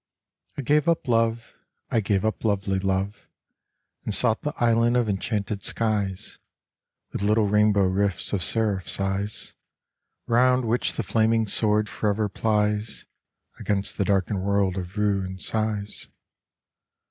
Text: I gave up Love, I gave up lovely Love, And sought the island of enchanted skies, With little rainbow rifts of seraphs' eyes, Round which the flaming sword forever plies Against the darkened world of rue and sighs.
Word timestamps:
I 0.57 0.63
gave 0.63 0.89
up 0.89 1.07
Love, 1.07 1.53
I 1.91 1.99
gave 1.99 2.25
up 2.25 2.43
lovely 2.43 2.79
Love, 2.79 3.27
And 4.03 4.11
sought 4.15 4.41
the 4.41 4.51
island 4.57 4.97
of 4.97 5.07
enchanted 5.07 5.61
skies, 5.61 6.39
With 7.11 7.21
little 7.21 7.47
rainbow 7.47 7.83
rifts 7.85 8.33
of 8.33 8.43
seraphs' 8.43 8.99
eyes, 8.99 9.53
Round 10.25 10.65
which 10.65 10.93
the 10.93 11.03
flaming 11.03 11.47
sword 11.47 11.87
forever 11.87 12.29
plies 12.29 13.05
Against 13.59 13.99
the 13.99 14.05
darkened 14.05 14.41
world 14.41 14.75
of 14.75 14.97
rue 14.97 15.23
and 15.23 15.39
sighs. 15.39 16.07